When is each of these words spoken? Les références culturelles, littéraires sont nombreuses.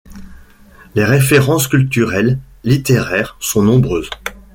Les 0.95 1.05
références 1.05 1.67
culturelles, 1.67 2.39
littéraires 2.63 3.37
sont 3.39 3.61
nombreuses. 3.61 4.09